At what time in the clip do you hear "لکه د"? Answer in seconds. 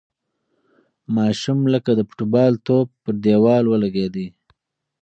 1.73-1.99